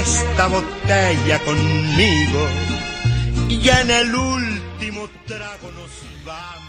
esta 0.00 0.46
botella 0.46 1.38
conmigo 1.44 2.46
y 3.48 3.68
en 3.68 3.90
el 3.90 4.14
último 4.14 5.08
trago 5.26 5.70
nos 5.72 6.24
vamos. 6.24 6.68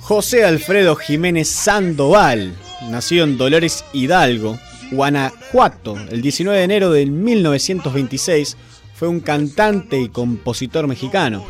José 0.00 0.44
Alfredo 0.44 0.94
Jiménez 0.96 1.48
Sandoval, 1.48 2.54
nacido 2.90 3.24
en 3.24 3.38
Dolores 3.38 3.84
Hidalgo, 3.94 4.58
Guanajuato, 4.90 5.96
el 6.10 6.20
19 6.20 6.58
de 6.58 6.64
enero 6.64 6.90
de 6.90 7.06
1926, 7.06 8.56
fue 8.94 9.08
un 9.08 9.20
cantante 9.20 9.98
y 9.98 10.10
compositor 10.10 10.86
mexicano. 10.86 11.46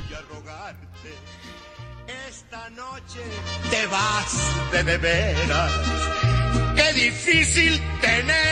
Esta 2.29 2.71
noche 2.71 3.21
te 3.71 3.87
vas 3.89 4.85
de 4.85 4.97
veras. 4.99 5.73
Qué 6.77 6.93
difícil 6.93 7.81
tener 8.01 8.44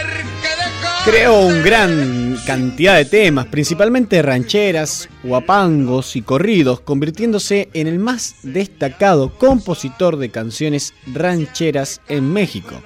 Creó 1.05 1.41
un 1.41 1.65
gran 1.65 2.37
cantidad 2.47 2.97
de 2.97 3.05
temas, 3.05 3.47
principalmente 3.47 4.23
rancheras, 4.23 5.09
guapangos 5.25 6.15
y 6.15 6.23
corridos, 6.23 6.79
convirtiéndose 6.81 7.69
en 7.75 7.89
el 7.89 7.99
más 7.99 8.37
destacado 8.45 9.37
compositor 9.37 10.17
de 10.17 10.31
canciones 10.31 10.95
rancheras 11.13 12.01
en 12.07 12.33
México. 12.33 12.81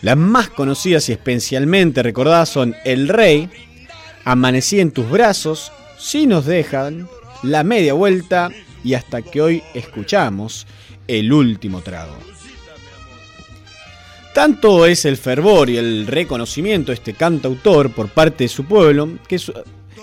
Las 0.00 0.16
más 0.16 0.48
conocidas 0.48 1.10
y 1.10 1.12
especialmente 1.12 2.02
recordadas 2.02 2.48
son 2.48 2.74
El 2.86 3.08
Rey, 3.08 3.50
Amanecí 4.24 4.80
en 4.80 4.90
tus 4.90 5.10
brazos, 5.10 5.70
Si 5.98 6.26
nos 6.26 6.46
dejan, 6.46 7.08
La 7.42 7.62
media 7.62 7.92
vuelta 7.92 8.50
y 8.82 8.94
hasta 8.94 9.20
que 9.20 9.42
hoy 9.42 9.62
escuchamos 9.74 10.66
El 11.06 11.30
último 11.34 11.82
trago. 11.82 12.37
Tanto 14.34 14.86
es 14.86 15.04
el 15.04 15.16
fervor 15.16 15.68
y 15.70 15.78
el 15.78 16.06
reconocimiento 16.06 16.92
de 16.92 16.96
este 16.96 17.14
cantautor 17.14 17.90
por 17.90 18.08
parte 18.08 18.44
de 18.44 18.48
su 18.48 18.64
pueblo 18.64 19.18
que 19.26 19.38
su, 19.38 19.52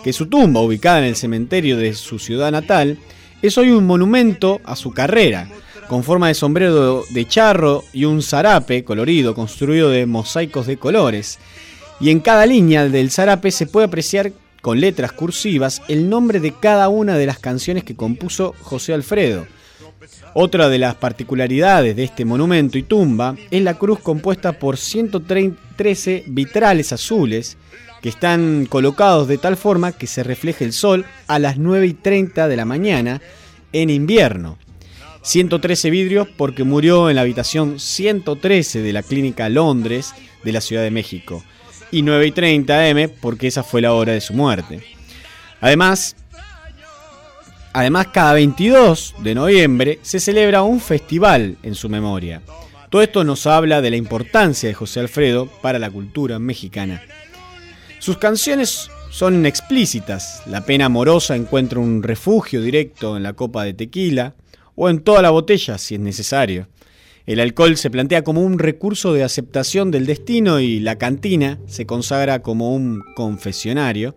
que 0.03 0.13
su 0.13 0.27
tumba, 0.27 0.61
ubicada 0.61 0.99
en 0.99 1.05
el 1.05 1.15
cementerio 1.15 1.77
de 1.77 1.93
su 1.93 2.19
ciudad 2.19 2.51
natal, 2.51 2.97
es 3.41 3.57
hoy 3.57 3.69
un 3.69 3.85
monumento 3.85 4.59
a 4.63 4.75
su 4.75 4.91
carrera, 4.91 5.47
con 5.87 6.03
forma 6.03 6.27
de 6.27 6.33
sombrero 6.33 7.03
de 7.09 7.27
charro 7.27 7.83
y 7.93 8.05
un 8.05 8.21
zarape 8.21 8.83
colorido 8.83 9.35
construido 9.35 9.89
de 9.89 10.05
mosaicos 10.05 10.67
de 10.67 10.77
colores. 10.77 11.39
Y 11.99 12.09
en 12.09 12.19
cada 12.19 12.45
línea 12.45 12.87
del 12.89 13.11
zarape 13.11 13.51
se 13.51 13.67
puede 13.67 13.85
apreciar 13.85 14.31
con 14.61 14.81
letras 14.81 15.11
cursivas 15.11 15.81
el 15.87 16.09
nombre 16.09 16.39
de 16.39 16.51
cada 16.51 16.89
una 16.89 17.17
de 17.17 17.27
las 17.27 17.39
canciones 17.39 17.83
que 17.83 17.95
compuso 17.95 18.53
José 18.61 18.93
Alfredo. 18.93 19.45
Otra 20.37 20.67
de 20.67 20.79
las 20.79 20.95
particularidades 20.95 21.95
de 21.95 22.03
este 22.03 22.25
monumento 22.25 22.77
y 22.77 22.83
tumba 22.83 23.37
es 23.51 23.61
la 23.61 23.75
cruz 23.75 23.99
compuesta 23.99 24.59
por 24.59 24.75
113 24.75 26.25
vitrales 26.27 26.91
azules 26.91 27.55
que 28.01 28.09
están 28.09 28.65
colocados 28.65 29.29
de 29.29 29.37
tal 29.37 29.55
forma 29.55 29.93
que 29.93 30.07
se 30.07 30.23
refleje 30.23 30.65
el 30.65 30.73
sol 30.73 31.05
a 31.27 31.39
las 31.39 31.57
9 31.57 31.87
y 31.87 31.93
30 31.93 32.49
de 32.49 32.55
la 32.57 32.65
mañana 32.65 33.21
en 33.71 33.89
invierno. 33.89 34.57
113 35.21 35.89
vidrios 35.89 36.27
porque 36.35 36.65
murió 36.65 37.09
en 37.09 37.15
la 37.15 37.21
habitación 37.21 37.79
113 37.79 38.81
de 38.81 38.91
la 38.91 39.03
Clínica 39.03 39.47
Londres 39.47 40.13
de 40.43 40.51
la 40.51 40.59
Ciudad 40.59 40.83
de 40.83 40.91
México. 40.91 41.45
Y 41.91 42.01
9 42.01 42.27
y 42.27 42.31
30 42.31 42.89
M 42.89 43.07
porque 43.07 43.47
esa 43.47 43.63
fue 43.63 43.79
la 43.79 43.93
hora 43.93 44.11
de 44.11 44.19
su 44.19 44.33
muerte. 44.33 44.81
Además, 45.61 46.17
además 47.75 48.07
cada 48.13 48.31
22 48.31 49.15
de 49.19 49.35
noviembre 49.35 49.99
se 50.01 50.21
celebra 50.21 50.63
un 50.63 50.79
festival 50.79 51.57
en 51.61 51.75
su 51.75 51.89
memoria. 51.89 52.41
Todo 52.89 53.01
esto 53.01 53.25
nos 53.25 53.45
habla 53.47 53.81
de 53.81 53.89
la 53.89 53.97
importancia 53.97 54.69
de 54.69 54.73
José 54.73 55.01
Alfredo 55.01 55.47
para 55.61 55.77
la 55.77 55.91
cultura 55.91 56.39
mexicana. 56.39 57.01
Sus 57.99 58.17
canciones 58.17 58.89
son 59.11 59.45
explícitas. 59.45 60.41
La 60.45 60.65
pena 60.65 60.85
amorosa 60.85 61.35
encuentra 61.35 61.79
un 61.79 62.01
refugio 62.01 62.61
directo 62.61 63.17
en 63.17 63.23
la 63.23 63.33
copa 63.33 63.65
de 63.65 63.73
tequila 63.73 64.35
o 64.75 64.87
en 64.87 65.01
toda 65.01 65.21
la 65.21 65.31
botella 65.31 65.77
si 65.77 65.95
es 65.95 65.99
necesario. 65.99 66.69
El 67.25 67.41
alcohol 67.41 67.75
se 67.75 67.89
plantea 67.89 68.23
como 68.23 68.39
un 68.39 68.57
recurso 68.57 69.11
de 69.11 69.23
aceptación 69.23 69.91
del 69.91 70.05
destino 70.05 70.61
y 70.61 70.79
la 70.79 70.95
cantina 70.97 71.59
se 71.67 71.85
consagra 71.85 72.41
como 72.41 72.73
un 72.73 73.03
confesionario. 73.17 74.15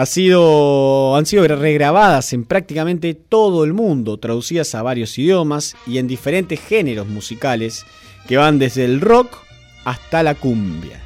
Ha 0.00 0.06
sido, 0.06 1.14
han 1.14 1.26
sido 1.26 1.46
regrabadas 1.46 2.32
en 2.32 2.46
prácticamente 2.46 3.12
todo 3.12 3.64
el 3.64 3.74
mundo, 3.74 4.16
traducidas 4.16 4.74
a 4.74 4.82
varios 4.82 5.18
idiomas 5.18 5.76
y 5.86 5.98
en 5.98 6.08
diferentes 6.08 6.58
géneros 6.58 7.06
musicales 7.06 7.84
que 8.26 8.38
van 8.38 8.58
desde 8.58 8.86
el 8.86 9.02
rock 9.02 9.36
hasta 9.84 10.22
la 10.22 10.34
cumbia. 10.36 10.98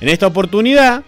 En 0.00 0.08
esta 0.08 0.26
oportunidad, 0.26 1.04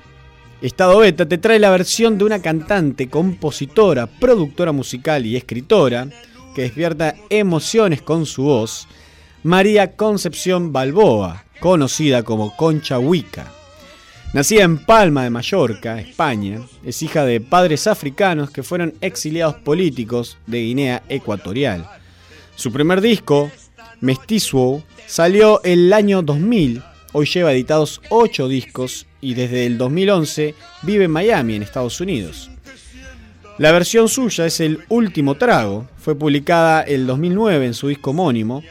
Estado 0.63 0.99
Beta 0.99 1.27
te 1.27 1.39
trae 1.39 1.59
la 1.59 1.71
versión 1.71 2.17
de 2.17 2.27
una 2.27 2.41
cantante, 2.41 3.09
compositora, 3.11 4.07
productora 4.07 4.71
musical 4.71 5.27
y 5.27 5.35
escritora 5.35 6.07
que 6.55 6.63
despierta 6.63 7.17
emociones 7.29 8.03
con 8.03 8.25
su 8.25 8.45
voz, 8.45 8.87
María 9.43 9.97
Concepción 9.97 10.73
Balboa, 10.73 11.43
conocida 11.59 12.23
como 12.23 12.55
Concha 12.55 13.01
Huica. 13.01 13.64
Nacida 14.35 14.65
en 14.65 14.79
Palma 14.79 15.23
de 15.23 15.31
Mallorca, 15.31 16.01
España, 16.01 16.61
es 16.85 17.05
hija 17.05 17.25
de 17.25 17.41
padres 17.41 17.87
africanos 17.87 18.51
que 18.51 18.65
fueron 18.65 18.93
exiliados 19.01 19.55
políticos 19.55 20.39
de 20.49 20.61
Guinea 20.61 21.05
Ecuatorial. 21.09 21.89
Su 22.57 22.73
primer 22.73 23.01
disco, 23.01 23.53
Mestizo, 24.01 24.83
salió 25.07 25.63
el 25.63 25.93
año 25.93 26.21
2000. 26.21 26.83
Hoy 27.13 27.27
lleva 27.27 27.53
editados 27.53 28.01
8 28.09 28.49
discos 28.49 29.07
y 29.21 29.35
desde 29.35 29.67
el 29.67 29.79
2011 29.79 30.57
vive 30.83 31.05
en 31.05 31.13
Miami, 31.13 31.55
en 31.55 31.63
Estados 31.63 32.01
Unidos. 32.01 32.51
La 33.59 33.71
versión 33.71 34.09
suya 34.09 34.47
es 34.47 34.59
El 34.59 34.81
Último 34.89 35.37
Trago, 35.37 35.87
fue 35.97 36.17
publicada 36.17 36.83
el 36.83 37.07
2009 37.07 37.67
en 37.67 37.75
su 37.75 37.87
disco 37.87 38.11
homónimo, 38.11 38.65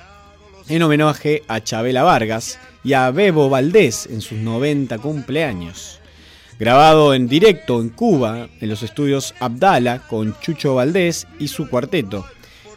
en 0.67 0.83
homenaje 0.83 1.43
a 1.47 1.61
Chabela 1.61 2.03
Vargas 2.03 2.59
y 2.83 2.93
a 2.93 3.09
Bebo 3.11 3.49
Valdés 3.49 4.07
en 4.07 4.21
sus 4.21 4.39
90 4.39 4.97
cumpleaños. 4.99 5.99
Grabado 6.59 7.13
en 7.13 7.27
directo 7.27 7.81
en 7.81 7.89
Cuba, 7.89 8.47
en 8.61 8.69
los 8.69 8.83
estudios 8.83 9.33
Abdala, 9.39 9.99
con 10.07 10.37
Chucho 10.39 10.75
Valdés 10.75 11.27
y 11.39 11.47
su 11.47 11.67
cuarteto. 11.67 12.25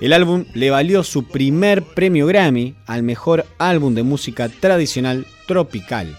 El 0.00 0.12
álbum 0.12 0.45
le 0.55 0.71
valió 0.71 1.03
su 1.03 1.25
primer 1.28 1.83
premio 1.83 2.27
Grammy 2.27 2.75
al 2.87 3.03
mejor 3.03 3.47
álbum 3.59 3.95
de 3.95 4.03
música 4.03 4.49
tradicional 4.49 5.27
tropical. 5.47 6.19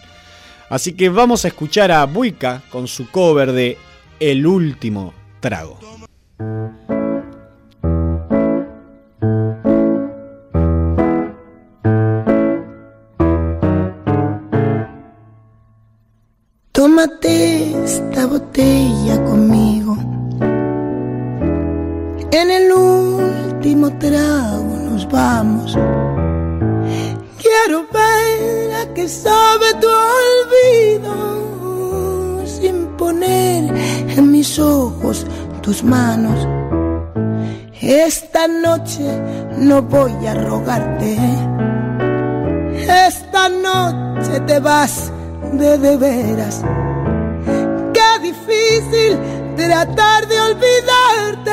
Así 0.69 0.93
que 0.93 1.09
vamos 1.09 1.45
a 1.45 1.49
escuchar 1.49 1.91
a 1.91 2.05
Buica 2.05 2.63
con 2.71 2.87
su 2.87 3.09
cover 3.09 3.51
de 3.51 3.77
El 4.19 4.45
Último 4.45 5.13
trago. 5.39 5.79
Tómate 16.97 17.83
esta 17.83 18.25
botella 18.25 19.23
conmigo. 19.23 19.95
En 22.31 22.49
el 22.49 22.71
último 22.71 23.95
trago 23.99 24.75
nos 24.89 25.07
vamos. 25.07 25.77
Quiero 27.37 27.85
ver 27.93 28.73
a 28.81 28.93
qué 28.95 29.07
sabe 29.07 29.75
tu 29.79 29.87
olvido 30.25 31.13
sin 32.47 32.87
poner 32.97 33.71
en 34.17 34.31
mis 34.31 34.57
ojos 34.57 35.23
tus 35.61 35.83
manos. 35.83 36.47
Esta 37.79 38.47
noche 38.47 39.21
no 39.55 39.83
voy 39.83 40.25
a 40.25 40.33
rogarte. 40.33 41.15
Esta 43.05 43.49
noche 43.49 44.39
te 44.47 44.59
vas 44.59 45.11
de 45.53 45.77
de 45.77 45.97
veras. 45.97 46.63
Difícil 48.77 49.17
tratar 49.55 50.27
de 50.27 50.39
olvidarte 50.39 51.51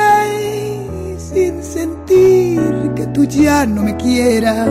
sin 1.17 1.63
sentir 1.63 2.61
que 2.95 3.07
tú 3.07 3.23
ya 3.23 3.65
no 3.65 3.81
me 3.81 3.97
quieras. 3.97 4.69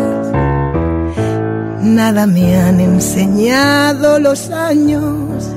Nada 1.81 2.27
me 2.29 2.57
han 2.57 2.79
enseñado 2.79 4.21
los 4.21 4.51
años. 4.51 5.51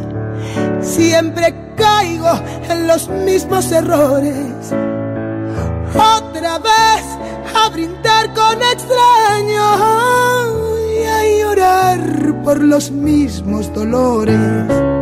Siempre 0.81 1.53
caigo 1.75 2.31
en 2.67 2.87
los 2.87 3.07
mismos 3.09 3.71
errores. 3.71 4.73
Otra 5.93 6.57
vez 6.57 7.05
a 7.55 7.69
brindar 7.69 8.33
con 8.33 8.59
extraños 8.73 9.81
y 10.99 11.03
a 11.05 11.23
llorar 11.41 12.41
por 12.43 12.63
los 12.63 12.89
mismos 12.89 13.71
dolores 13.71 14.96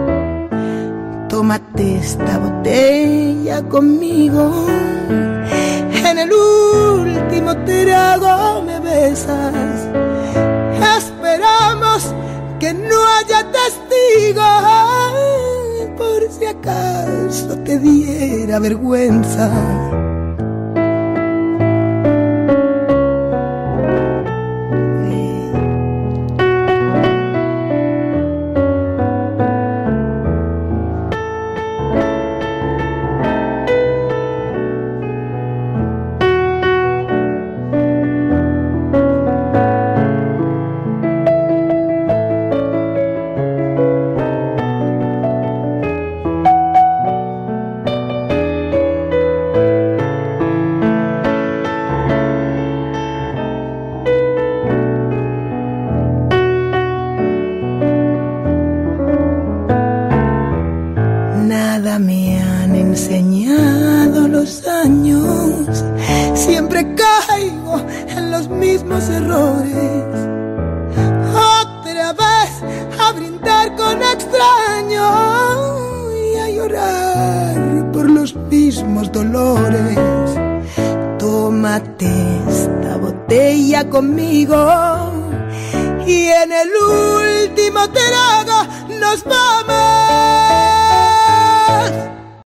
tómate 1.45 1.97
esta 1.97 2.39
botella 2.39 3.61
conmigo. 3.69 4.65
En 6.09 6.17
el 6.17 6.31
último 6.33 7.55
trago 7.65 8.63
me 8.63 8.79
besas. 8.79 9.87
Esperamos 10.97 12.15
que 12.59 12.73
no 12.73 12.97
haya 13.13 13.45
testigos 13.51 14.43
por 15.95 16.31
si 16.31 16.45
acaso 16.47 17.59
te 17.63 17.77
diera 17.77 18.57
vergüenza 18.57 19.51
enseñado 62.95 64.29
los 64.29 64.65
años, 64.65 65.83
siempre 66.33 66.95
caigo 66.95 67.81
en 68.07 68.31
los 68.31 68.47
mismos 68.47 69.09
errores. 69.09 70.05
Otra 71.61 72.13
vez 72.13 72.51
a 72.97 73.11
brindar 73.11 73.75
con 73.75 74.01
extraño 74.01 75.07
y 76.23 76.37
a 76.37 76.49
llorar 76.49 77.91
por 77.91 78.09
los 78.09 78.33
mismos 78.33 79.11
dolores. 79.11 79.99
Tómate 81.19 82.09
esta 82.47 82.95
botella 82.95 83.89
conmigo 83.89 84.55
y 86.07 86.27
en 86.27 86.49
el 86.63 86.69
último 87.49 87.81
trago 87.89 88.59
nos 89.01 89.21
vamos. 89.25 90.24